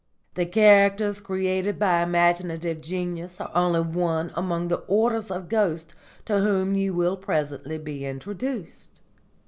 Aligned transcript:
The 0.33 0.47
characters 0.47 1.21
created 1.21 1.77
by 1.77 2.01
imaginative 2.01 2.81
genius 2.81 3.39
are 3.39 3.51
only 3.53 3.81
one 3.81 4.31
among 4.33 4.67
the 4.69 4.79
orders 4.87 5.29
of 5.29 5.47
ghosts 5.47 5.93
to 6.25 6.39
whom 6.39 6.73
you 6.73 6.95
will 6.95 7.17
presently 7.17 7.77
be 7.77 8.03
introduced. 8.03 8.99